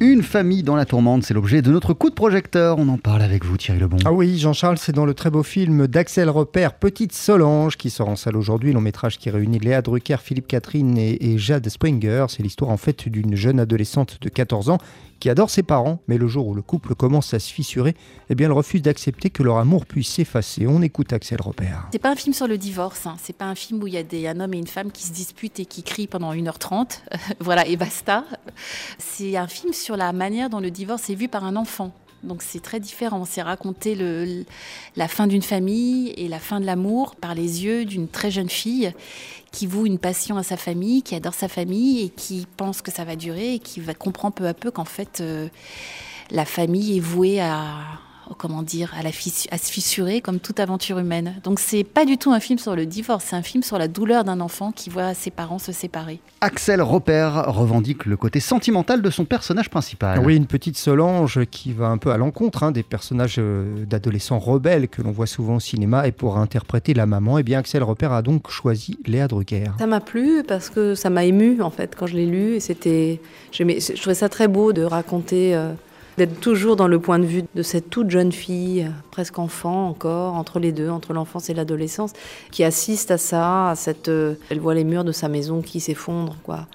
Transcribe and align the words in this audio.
Une 0.00 0.22
famille 0.22 0.62
dans 0.62 0.76
la 0.76 0.84
tourmente, 0.84 1.24
c'est 1.24 1.34
l'objet 1.34 1.60
de 1.60 1.72
notre 1.72 1.92
coup 1.92 2.08
de 2.08 2.14
projecteur. 2.14 2.78
On 2.78 2.88
en 2.88 2.98
parle 2.98 3.20
avec 3.20 3.44
vous, 3.44 3.56
Thierry 3.56 3.80
Lebon. 3.80 3.96
Ah 4.04 4.12
oui, 4.12 4.38
Jean-Charles, 4.38 4.78
c'est 4.78 4.92
dans 4.92 5.04
le 5.04 5.12
très 5.12 5.28
beau 5.28 5.42
film 5.42 5.88
d'Axel 5.88 6.30
Repère, 6.30 6.74
Petite 6.74 7.12
Solange, 7.12 7.76
qui 7.76 7.90
sort 7.90 8.08
en 8.08 8.14
salle 8.14 8.36
aujourd'hui. 8.36 8.72
Long 8.72 8.80
métrage 8.80 9.18
qui 9.18 9.28
réunit 9.28 9.58
Léa 9.58 9.82
Drucker, 9.82 10.18
Philippe 10.22 10.46
Catherine 10.46 10.96
et, 10.96 11.32
et 11.32 11.36
Jade 11.36 11.68
Springer. 11.68 12.26
C'est 12.28 12.44
l'histoire 12.44 12.70
en 12.70 12.76
fait 12.76 13.08
d'une 13.08 13.34
jeune 13.34 13.58
adolescente 13.58 14.18
de 14.20 14.28
14 14.28 14.70
ans 14.70 14.78
qui 15.20 15.30
adore 15.30 15.50
ses 15.50 15.62
parents, 15.62 16.00
mais 16.08 16.18
le 16.18 16.28
jour 16.28 16.46
où 16.46 16.54
le 16.54 16.62
couple 16.62 16.94
commence 16.94 17.34
à 17.34 17.38
se 17.38 17.52
fissurer, 17.52 17.94
eh 18.30 18.34
bien, 18.34 18.46
elle 18.46 18.52
refuse 18.52 18.82
d'accepter 18.82 19.30
que 19.30 19.42
leur 19.42 19.58
amour 19.58 19.86
puisse 19.86 20.08
s'effacer. 20.08 20.66
On 20.66 20.82
écoute 20.82 21.12
Axel 21.12 21.40
Repère. 21.40 21.88
C'est 21.92 21.98
pas 21.98 22.10
un 22.10 22.16
film 22.16 22.34
sur 22.34 22.46
le 22.46 22.58
divorce, 22.58 23.06
hein. 23.06 23.16
c'est 23.22 23.36
pas 23.36 23.46
un 23.46 23.54
film 23.54 23.82
où 23.82 23.86
il 23.86 23.94
y 23.94 24.26
a 24.26 24.30
un 24.30 24.40
homme 24.40 24.54
et 24.54 24.58
une 24.58 24.66
femme 24.66 24.92
qui 24.92 25.04
se 25.04 25.12
disputent 25.12 25.60
et 25.60 25.66
qui 25.66 25.82
crient 25.82 26.06
pendant 26.06 26.32
1h30, 26.32 27.00
voilà, 27.40 27.66
et 27.66 27.76
basta. 27.76 28.24
C'est 28.98 29.36
un 29.36 29.48
film 29.48 29.72
sur 29.72 29.96
la 29.96 30.12
manière 30.12 30.50
dont 30.50 30.60
le 30.60 30.70
divorce 30.70 31.10
est 31.10 31.14
vu 31.14 31.28
par 31.28 31.44
un 31.44 31.56
enfant. 31.56 31.92
Donc 32.22 32.42
c'est 32.42 32.60
très 32.60 32.80
différent. 32.80 33.24
C'est 33.24 33.42
raconter 33.42 33.94
le, 33.94 34.44
la 34.96 35.08
fin 35.08 35.26
d'une 35.26 35.42
famille 35.42 36.10
et 36.16 36.28
la 36.28 36.38
fin 36.38 36.60
de 36.60 36.66
l'amour 36.66 37.16
par 37.16 37.34
les 37.34 37.64
yeux 37.64 37.84
d'une 37.84 38.08
très 38.08 38.30
jeune 38.30 38.48
fille 38.48 38.92
qui 39.52 39.66
voue 39.66 39.86
une 39.86 39.98
passion 39.98 40.36
à 40.36 40.42
sa 40.42 40.56
famille, 40.56 41.02
qui 41.02 41.14
adore 41.14 41.34
sa 41.34 41.48
famille 41.48 42.04
et 42.04 42.08
qui 42.10 42.46
pense 42.56 42.82
que 42.82 42.90
ça 42.90 43.04
va 43.04 43.16
durer 43.16 43.54
et 43.54 43.58
qui 43.58 43.80
va 43.80 43.94
comprendre 43.94 44.34
peu 44.34 44.46
à 44.46 44.54
peu 44.54 44.70
qu'en 44.70 44.84
fait 44.84 45.20
euh, 45.20 45.48
la 46.30 46.44
famille 46.44 46.96
est 46.96 47.00
vouée 47.00 47.40
à, 47.40 47.78
comment 48.36 48.62
dire, 48.62 48.92
à, 48.98 49.02
la 49.02 49.10
à 49.10 49.58
se 49.58 49.72
fissurer 49.72 50.20
comme 50.20 50.40
toute 50.40 50.60
aventure 50.60 50.98
humaine. 50.98 51.34
Donc 51.44 51.60
c'est 51.60 51.84
pas 51.84 52.04
du 52.04 52.18
tout 52.18 52.32
un 52.32 52.40
film 52.40 52.58
sur 52.58 52.76
le 52.76 52.86
divorce, 52.86 53.26
c'est 53.28 53.36
un 53.36 53.42
film 53.42 53.62
sur 53.62 53.78
la 53.78 53.88
douleur 53.88 54.24
d'un 54.24 54.40
enfant 54.40 54.72
qui 54.72 54.90
voit 54.90 55.14
ses 55.14 55.30
parents 55.30 55.58
se 55.58 55.72
séparer. 55.72 56.20
Axel 56.40 56.82
Repère 56.82 57.52
revendique 57.52 58.06
le 58.06 58.16
côté 58.16 58.40
sentimental 58.40 59.02
de 59.02 59.10
son 59.10 59.24
personnage 59.24 59.70
principal. 59.70 60.20
Oui, 60.20 60.36
une 60.36 60.46
petite 60.46 60.76
Solange 60.76 61.44
qui 61.50 61.72
va 61.72 61.86
un 61.88 61.98
peu 61.98 62.10
à 62.10 62.16
l'encontre 62.16 62.62
hein, 62.62 62.70
des 62.70 62.82
personnages 62.82 63.36
euh, 63.38 63.84
d'adolescents 63.84 64.38
rebelles 64.38 64.88
que 64.88 65.02
l'on 65.02 65.10
voit 65.10 65.26
souvent 65.26 65.56
au 65.56 65.60
cinéma. 65.60 66.06
Et 66.06 66.12
pour 66.12 66.38
interpréter 66.38 66.94
la 66.94 67.06
maman, 67.06 67.38
eh 67.38 67.42
bien 67.42 67.58
Axel 67.58 67.82
Repère 67.82 68.12
a 68.12 68.22
donc 68.22 68.50
choisi 68.50 68.98
Léa 69.06 69.28
Drucker. 69.28 69.72
Ça 69.78 69.86
m'a 69.86 70.00
plu 70.00 70.42
parce 70.46 70.70
que 70.70 70.94
ça 70.94 71.10
m'a 71.10 71.24
ému 71.24 71.60
en 71.62 71.70
fait 71.70 71.94
quand 71.96 72.06
je 72.06 72.16
l'ai 72.16 72.26
lu. 72.26 72.54
Et 72.54 72.60
c'était, 72.60 73.20
je 73.52 73.94
trouvais 73.96 74.14
ça 74.14 74.28
très 74.28 74.48
beau 74.48 74.72
de 74.72 74.82
raconter. 74.82 75.54
Euh, 75.54 75.72
d'être 76.18 76.40
toujours 76.40 76.76
dans 76.76 76.88
le 76.88 76.98
point 76.98 77.18
de 77.18 77.24
vue 77.24 77.44
de 77.54 77.62
cette 77.62 77.88
toute 77.88 78.10
jeune 78.10 78.32
fille, 78.32 78.90
presque 79.10 79.38
enfant 79.38 79.88
encore, 79.88 80.34
entre 80.34 80.58
les 80.58 80.72
deux, 80.72 80.90
entre 80.90 81.14
l'enfance 81.14 81.48
et 81.48 81.54
l'adolescence, 81.54 82.12
qui 82.50 82.64
assiste 82.64 83.10
à 83.10 83.16
ça, 83.16 83.70
à 83.70 83.74
cette, 83.74 84.08
euh, 84.08 84.34
elle 84.50 84.60
voit 84.60 84.74
les 84.74 84.84
murs 84.84 85.04
de 85.04 85.12
sa 85.12 85.28
maison 85.28 85.62
qui 85.62 85.80
s'effondrent, 85.80 86.36
quoi. 86.42 86.66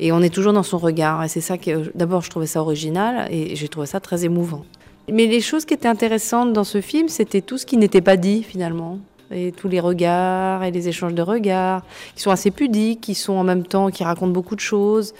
Et 0.00 0.12
on 0.12 0.20
est 0.20 0.34
toujours 0.34 0.52
dans 0.52 0.62
son 0.62 0.78
regard. 0.78 1.22
Et 1.22 1.28
c'est 1.28 1.40
ça 1.40 1.56
que, 1.56 1.90
d'abord, 1.94 2.22
je 2.22 2.30
trouvais 2.30 2.46
ça 2.46 2.60
original 2.60 3.28
et 3.30 3.54
j'ai 3.54 3.68
trouvé 3.68 3.86
ça 3.86 4.00
très 4.00 4.24
émouvant. 4.24 4.64
Mais 5.10 5.26
les 5.26 5.40
choses 5.40 5.64
qui 5.64 5.74
étaient 5.74 5.88
intéressantes 5.88 6.52
dans 6.52 6.64
ce 6.64 6.80
film, 6.80 7.08
c'était 7.08 7.40
tout 7.40 7.58
ce 7.58 7.64
qui 7.64 7.76
n'était 7.76 8.00
pas 8.00 8.16
dit 8.16 8.42
finalement. 8.42 8.98
Et 9.30 9.52
tous 9.52 9.68
les 9.68 9.80
regards 9.80 10.64
et 10.64 10.70
les 10.70 10.88
échanges 10.88 11.14
de 11.14 11.22
regards, 11.22 11.82
qui 12.14 12.22
sont 12.22 12.30
assez 12.30 12.50
pudiques, 12.50 13.00
qui 13.00 13.14
sont 13.14 13.34
en 13.34 13.44
même 13.44 13.64
temps, 13.64 13.90
qui 13.90 14.04
racontent 14.04 14.32
beaucoup 14.32 14.54
de 14.54 14.60
choses. 14.60 15.14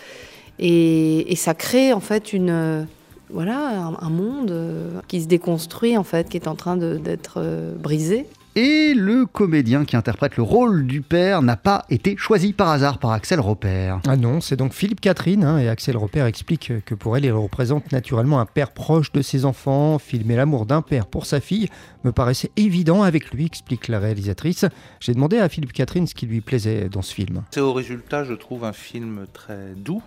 Et, 0.58 1.32
et 1.32 1.36
ça 1.36 1.54
crée 1.54 1.92
en 1.92 2.00
fait 2.00 2.32
une, 2.32 2.86
voilà, 3.30 3.92
un, 4.00 4.10
monde 4.10 4.50
euh, 4.50 5.00
qui 5.08 5.22
se 5.22 5.26
déconstruit 5.26 5.96
en 5.96 6.04
fait, 6.04 6.28
qui 6.28 6.36
est 6.36 6.48
en 6.48 6.54
train 6.54 6.76
d'être 6.76 7.34
euh, 7.38 7.74
brisé. 7.74 8.26
Et 8.58 8.94
le 8.94 9.26
comédien 9.26 9.84
qui 9.84 9.96
interprète 9.96 10.38
le 10.38 10.42
rôle 10.42 10.86
du 10.86 11.02
père 11.02 11.42
n'a 11.42 11.56
pas 11.56 11.84
été 11.90 12.16
choisi 12.16 12.54
par 12.54 12.70
hasard 12.70 12.98
par 12.98 13.10
Axel 13.10 13.38
Repère. 13.38 14.00
Ah 14.08 14.16
non, 14.16 14.40
c'est 14.40 14.56
donc 14.56 14.72
Philippe 14.72 15.02
Catherine, 15.02 15.44
hein, 15.44 15.58
et 15.58 15.68
Axel 15.68 15.94
Repère 15.98 16.24
explique 16.24 16.72
que 16.86 16.94
pour 16.94 17.18
elle, 17.18 17.26
il 17.26 17.32
représente 17.32 17.92
naturellement 17.92 18.40
un 18.40 18.46
père 18.46 18.70
proche 18.70 19.12
de 19.12 19.20
ses 19.20 19.44
enfants. 19.44 19.98
Filmer 19.98 20.36
l'amour 20.36 20.64
d'un 20.64 20.80
père 20.80 21.06
pour 21.06 21.26
sa 21.26 21.40
fille 21.40 21.68
me 22.02 22.12
paraissait 22.12 22.50
évident 22.56 23.02
avec 23.02 23.30
lui, 23.30 23.44
explique 23.44 23.88
la 23.88 23.98
réalisatrice. 23.98 24.64
J'ai 25.00 25.12
demandé 25.12 25.36
à 25.36 25.50
Philippe 25.50 25.74
Catherine 25.74 26.06
ce 26.06 26.14
qui 26.14 26.24
lui 26.24 26.40
plaisait 26.40 26.88
dans 26.88 27.02
ce 27.02 27.12
film. 27.12 27.42
C'est 27.50 27.60
au 27.60 27.74
résultat, 27.74 28.24
je 28.24 28.32
trouve, 28.32 28.64
un 28.64 28.72
film 28.72 29.26
très 29.34 29.74
doux, 29.76 30.02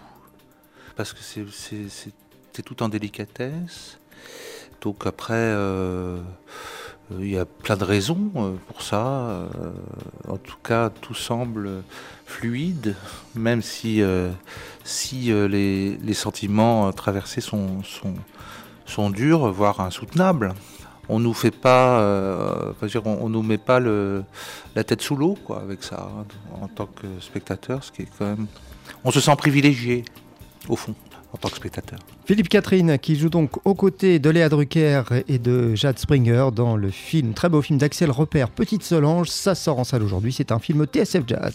parce 0.96 1.14
que 1.14 1.20
c'est 1.22 1.44
c'est 2.54 2.64
tout 2.64 2.82
en 2.84 2.90
délicatesse. 2.90 4.00
Donc 4.82 5.06
après, 5.06 5.34
euh, 5.34 6.18
euh, 7.12 7.18
il 7.20 7.30
y 7.30 7.38
a 7.38 7.46
plein 7.46 7.76
de 7.76 7.84
raisons 7.84 8.32
euh, 8.36 8.54
pour 8.68 8.82
ça. 8.82 9.48
en 10.28 10.38
tout 10.38 10.58
cas, 10.64 10.90
tout 10.90 11.14
semble 11.14 11.84
fluide, 12.26 12.96
même 13.36 13.62
si, 13.62 14.02
si 14.84 15.32
les, 15.32 16.14
sentiments 16.14 16.92
traversés 16.94 17.42
sont, 17.42 17.84
sont, 17.84 18.14
sont, 18.86 19.10
durs, 19.10 19.52
voire 19.52 19.82
insoutenables. 19.82 20.54
On 21.12 21.20
nous 21.20 21.34
fait 21.34 21.50
pas, 21.50 22.04
on, 23.04 23.30
nous 23.30 23.42
met 23.42 23.58
pas 23.58 23.80
le, 23.80 24.24
la 24.76 24.84
tête 24.84 25.02
sous 25.02 25.16
l'eau, 25.16 25.36
quoi, 25.44 25.62
avec 25.62 25.84
ça, 25.84 26.12
hein, 26.16 26.26
en 26.62 26.68
tant 26.68 26.86
que 26.86 27.08
spectateur, 27.20 27.84
ce 27.84 27.92
qui 27.92 28.04
est 28.04 28.10
quand 28.18 28.26
même, 28.26 28.46
on 29.04 29.10
se 29.10 29.20
sent 29.20 29.36
privilégié, 29.36 30.06
au 30.68 30.76
fond 30.76 30.94
en 31.34 31.38
tant 31.38 31.50
que 31.50 31.56
spectateur. 31.56 32.00
Philippe 32.26 32.50
Catherine, 32.50 32.98
qui 33.00 33.16
joue 33.16 33.30
donc 33.30 33.66
aux 33.66 33.76
côtés 33.76 34.20
de 34.20 34.30
Léa 34.30 34.50
Drucker 34.50 35.04
et 35.28 35.38
de 35.38 35.76
Jade 35.76 36.00
Springer 36.00 36.50
dans 36.54 36.76
le 36.76 36.90
film, 36.90 37.34
très 37.34 37.50
beau 37.50 37.62
film 37.62 37.80
d'Axel 37.80 38.12
Repère, 38.12 38.50
Petite 38.50 38.84
Solange, 38.84 39.30
ça 39.30 39.56
sort 39.56 39.80
en 39.80 39.84
salle 39.84 40.04
aujourd'hui, 40.04 40.34
c'est 40.34 40.52
un 40.52 40.60
film 40.60 40.86
TSF 40.86 41.24
Jazz. 41.28 41.54